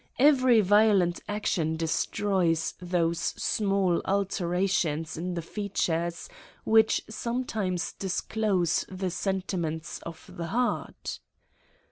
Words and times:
Every 0.17 0.61
violent 0.61 1.19
action 1.29 1.77
destroys 1.77 2.73
those 2.81 3.19
small 3.19 4.01
alterations 4.05 5.15
in 5.15 5.35
the 5.35 5.43
features 5.43 6.27
which 6.63 7.03
sometimes 7.07 7.93
dis 7.93 8.21
close 8.21 8.83
the 8.89 9.11
sentiments 9.11 9.99
of 9.99 10.27
the 10.37 10.47
heart. 10.47 11.19